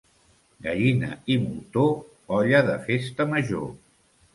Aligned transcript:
Gallina 0.67 1.11
i 1.35 1.37
moltó, 1.45 1.85
olla 2.41 2.67
de 2.73 2.83
festa 2.91 3.33
major. 3.39 3.75